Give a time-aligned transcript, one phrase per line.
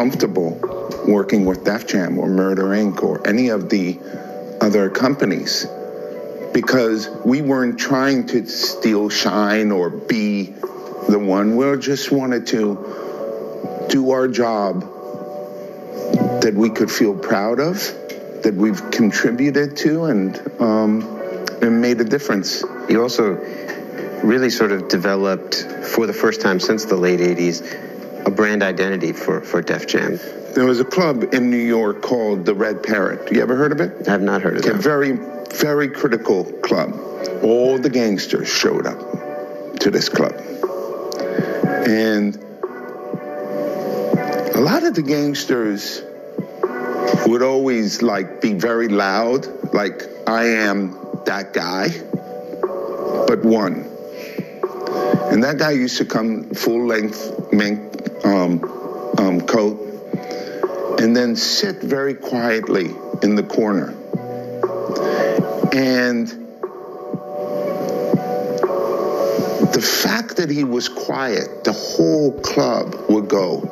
[0.00, 0.58] comfortable
[1.06, 3.02] working with Def Jam or Murder Inc.
[3.02, 4.00] or any of the
[4.58, 5.66] other companies
[6.54, 10.54] because we weren't trying to steal shine or be
[11.10, 11.54] the one.
[11.54, 14.80] We just wanted to do our job
[16.40, 17.76] that we could feel proud of,
[18.42, 21.02] that we've contributed to, and um,
[21.60, 22.64] and made a difference.
[22.88, 23.34] You also
[24.24, 27.89] really sort of developed, for the first time since the late 80s,
[28.26, 30.18] a brand identity for, for Def Jam.
[30.54, 33.30] There was a club in New York called the Red Parrot.
[33.32, 34.08] You ever heard of it?
[34.08, 34.74] I have not heard of it.
[34.74, 36.92] A very, very critical club.
[37.42, 38.98] All the gangsters showed up
[39.80, 40.32] to this club.
[41.86, 42.36] And
[44.54, 46.02] a lot of the gangsters
[47.26, 51.88] would always like be very loud, like I am that guy,
[53.26, 53.86] but one.
[55.30, 57.89] And that guy used to come full length mink
[58.24, 59.90] um, um, coat
[61.00, 62.90] and then sit very quietly
[63.22, 63.94] in the corner.
[65.72, 66.28] And
[69.72, 73.62] the fact that he was quiet, the whole club would go,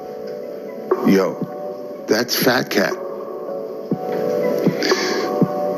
[1.06, 2.94] yo, that's Fat Cat.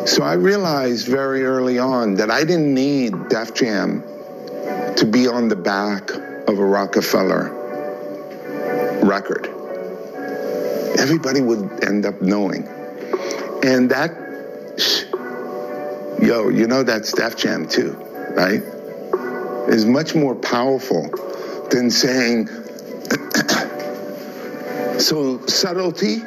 [0.09, 4.03] So I realized very early on that I didn't need Def Jam
[4.97, 7.60] to be on the back of a Roc-A-Fella
[9.03, 9.47] record.
[10.99, 12.67] Everybody would end up knowing.
[13.63, 14.11] And that,
[16.23, 17.93] yo, you know that Def Jam too,
[18.37, 18.63] right?
[19.69, 21.11] Is much more powerful
[21.71, 22.49] than saying,
[24.99, 26.23] so subtlety,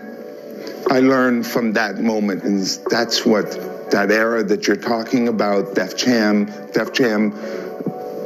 [0.90, 5.96] I learned from that moment, and that's what that era that you're talking about, Def
[5.96, 7.34] Jam, Def Jam,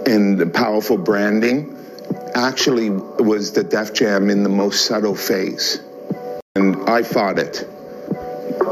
[0.05, 1.76] and the powerful branding,
[2.37, 5.81] actually was the Def Jam in the most subtle phase,
[6.55, 7.67] and I fought it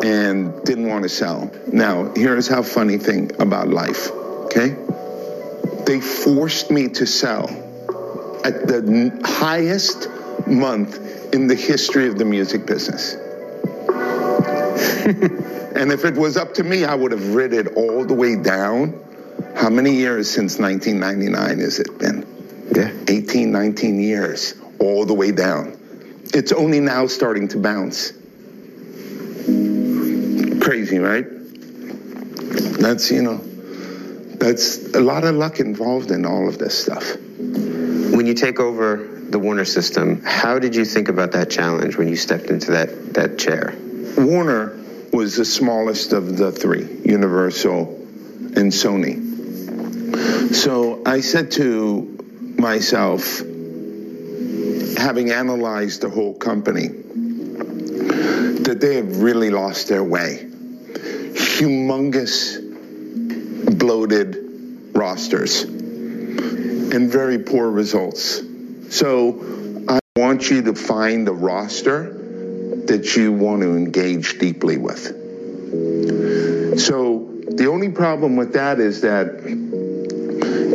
[0.04, 1.52] and didn't want to sell.
[1.72, 4.12] Now, here's how funny thing about life,
[4.46, 4.76] okay?
[5.86, 7.50] They forced me to sell
[8.44, 10.08] at the highest
[10.48, 13.14] month in the history of the music business.
[15.06, 18.36] and if it was up to me, I would have rid it all the way
[18.36, 19.00] down.
[19.56, 22.35] How many years since 1999 has it been?
[23.08, 23.16] Yeah.
[23.16, 25.78] 18, 19 years, all the way down.
[26.34, 28.12] It's only now starting to bounce.
[30.62, 31.26] Crazy, right?
[32.80, 37.16] That's, you know, that's a lot of luck involved in all of this stuff.
[37.18, 42.08] When you take over the Warner system, how did you think about that challenge when
[42.08, 43.76] you stepped into that, that chair?
[44.18, 44.78] Warner
[45.12, 47.96] was the smallest of the three, Universal
[48.56, 49.24] and Sony.
[50.54, 52.15] So I said to
[52.66, 53.42] myself,
[54.98, 56.88] having analyzed the whole company,
[58.64, 60.48] that they have really lost their way.
[61.60, 62.58] Humongous,
[63.78, 64.36] bloated
[64.96, 68.42] rosters and very poor results.
[68.90, 72.14] So I want you to find a roster
[72.88, 75.04] that you want to engage deeply with.
[76.80, 79.44] So the only problem with that is that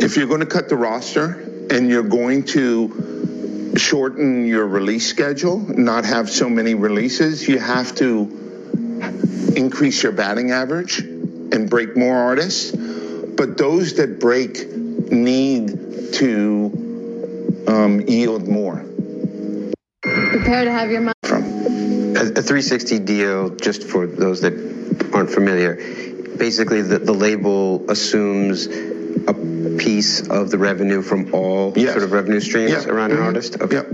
[0.01, 5.57] if you're going to cut the roster and you're going to shorten your release schedule,
[5.57, 8.39] not have so many releases, you have to
[9.55, 12.75] increase your batting average and break more artists.
[12.75, 14.67] But those that break
[15.11, 18.85] need to um, yield more.
[20.01, 21.15] Prepare to have your mind.
[21.23, 21.43] From
[22.17, 24.53] A, a 360 deal, just for those that
[25.13, 25.75] aren't familiar,
[26.37, 28.67] basically the, the label assumes
[29.65, 31.91] a piece of the revenue from all Yes.
[31.93, 32.87] sort of revenue streams Yeah.
[32.89, 33.23] around an Mhm.
[33.25, 33.57] artist.
[33.61, 33.75] Okay.
[33.77, 33.87] Yep.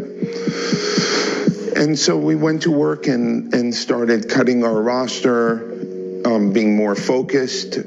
[1.75, 5.61] And so we went to work and, and started cutting our roster,
[6.25, 7.77] um, being more focused,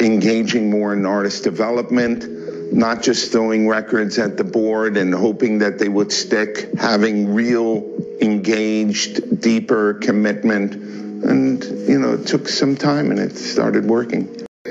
[0.00, 2.26] engaging more in artist development,
[2.72, 7.84] not just throwing records at the board and hoping that they would stick, having real
[8.20, 10.74] engaged, deeper commitment.
[11.24, 14.28] And, you know, it took some time and it started working.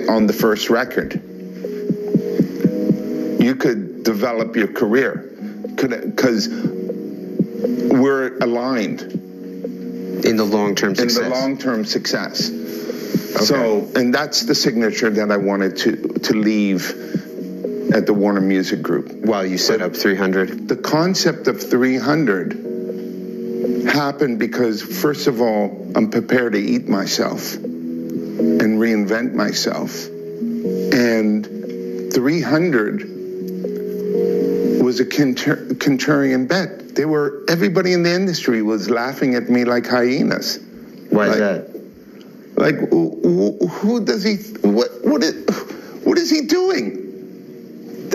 [0.10, 1.20] On the first record,
[3.48, 5.14] you could develop your career
[5.76, 6.48] because
[8.02, 9.02] we're aligned
[10.26, 11.18] In the long-term success.
[11.18, 12.50] in the long-term success.
[12.50, 13.46] Okay.
[13.46, 15.92] So, and that's the signature that I wanted to
[16.28, 16.92] to leave
[17.94, 19.26] at the Warner Music Group.
[19.26, 20.68] While you set up 300.
[20.68, 28.78] The concept of 300 happened because, first of all, I'm prepared to eat myself and
[28.86, 30.08] reinvent myself.
[30.94, 33.17] And 300
[34.88, 36.96] was a contra- contrarian bet.
[36.96, 40.60] They were everybody in the industry was laughing at me like hyenas.
[41.10, 41.64] Why is Like- that?
[42.56, 44.36] Like who does he?
[44.62, 45.36] What what is,
[46.06, 46.86] what is he doing?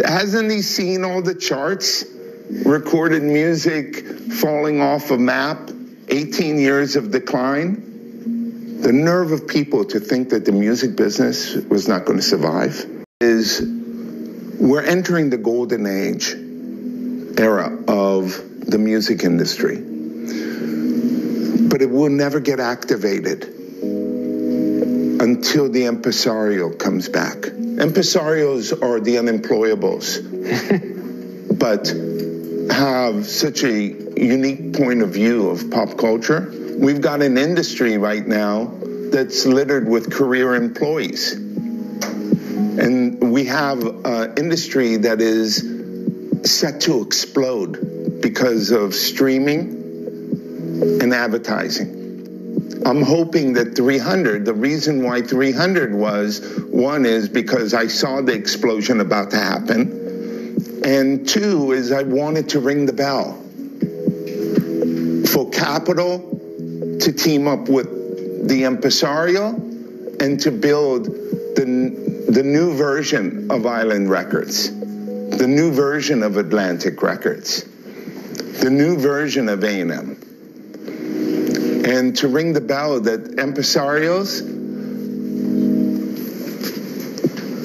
[0.05, 2.05] Hasn't he seen all the charts?
[2.65, 4.05] Recorded music
[4.41, 5.71] falling off a map.
[6.09, 7.71] 18 years of decline.
[8.81, 12.75] The nerve of people to think that the music business was not going to survive
[13.21, 13.63] is
[14.59, 16.35] we're entering the golden age
[17.39, 19.77] era of the music industry.
[21.69, 23.45] But it will never get activated
[25.21, 27.37] until the impresario comes back.
[27.37, 30.19] Impresarios are the unemployables,
[31.59, 31.93] but
[32.73, 36.53] have such a unique point of view of pop culture.
[36.77, 38.73] We've got an industry right now
[39.13, 41.33] that's littered with career employees.
[42.73, 45.63] And we have an industry that is
[46.45, 49.81] set to explode because of streaming
[51.01, 52.83] and advertising.
[52.85, 58.33] I'm hoping that 300, the reason why 300 was, one is because I saw the
[58.33, 60.83] explosion about to happen.
[60.85, 63.39] And two is I wanted to ring the bell
[65.33, 66.19] for capital
[67.01, 74.11] to team up with the impresario and to build the, the new version of Island
[74.11, 74.71] Records,
[75.39, 77.65] the new version of Atlantic Records,
[78.61, 80.17] the new version of A&M
[81.85, 84.41] and to ring the bell that impresarios,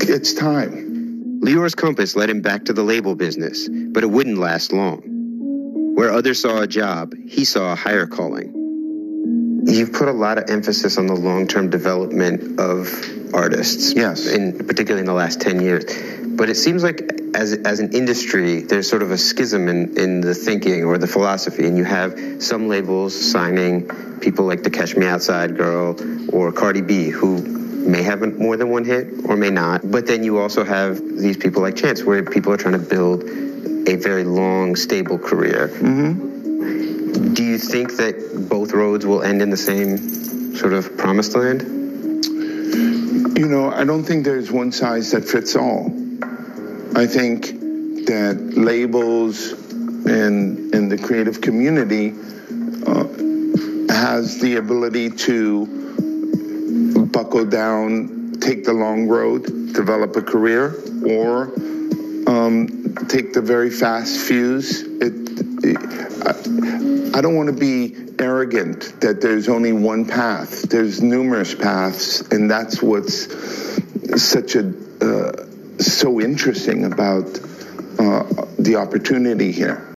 [0.09, 1.39] it's time.
[1.41, 5.01] Lyor's compass led him back to the label business, but it wouldn't last long.
[5.95, 9.63] Where others saw a job, he saw a higher calling.
[9.65, 12.89] You've put a lot of emphasis on the long-term development of
[13.33, 13.93] artists.
[13.93, 14.27] Yes.
[14.27, 15.85] In particularly in the last 10 years.
[16.25, 20.21] But it seems like as, as an industry, there's sort of a schism in, in
[20.21, 23.87] the thinking or the philosophy, and you have some labels signing
[24.19, 25.95] people like the Catch Me Outside girl
[26.33, 27.37] or Cardi B, who
[27.87, 29.89] may have more than one hit or may not.
[29.89, 33.23] But then you also have these people like Chance, where people are trying to build
[33.87, 35.67] a very long, stable career.
[35.67, 37.33] Mm-hmm.
[37.35, 41.61] Do you think that both roads will end in the same sort of promised land?
[43.37, 46.06] You know, I don't think there's one size that fits all.
[46.95, 47.45] I think
[48.07, 49.51] that labels
[50.05, 52.13] and and the creative community
[52.87, 53.05] uh,
[53.93, 55.65] has the ability to
[57.11, 60.75] buckle down, take the long road, develop a career,
[61.05, 61.53] or
[62.27, 64.81] um, take the very fast fuse.
[64.81, 65.13] It,
[65.63, 65.77] it,
[66.25, 70.63] I, I don't want to be arrogant that there's only one path.
[70.63, 73.27] There's numerous paths, and that's what's
[74.21, 74.86] such a
[75.79, 77.39] so interesting about
[77.99, 79.85] uh, the opportunity here.